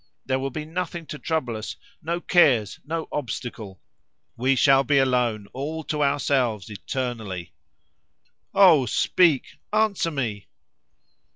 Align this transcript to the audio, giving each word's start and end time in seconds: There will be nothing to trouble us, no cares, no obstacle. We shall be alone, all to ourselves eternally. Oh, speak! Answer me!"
There 0.25 0.39
will 0.39 0.49
be 0.49 0.65
nothing 0.65 1.05
to 1.05 1.19
trouble 1.19 1.55
us, 1.55 1.75
no 2.01 2.19
cares, 2.19 2.79
no 2.83 3.07
obstacle. 3.11 3.79
We 4.35 4.55
shall 4.55 4.83
be 4.83 4.97
alone, 4.97 5.47
all 5.53 5.83
to 5.83 6.01
ourselves 6.03 6.71
eternally. 6.71 7.53
Oh, 8.51 8.87
speak! 8.87 9.59
Answer 9.71 10.09
me!" 10.09 10.47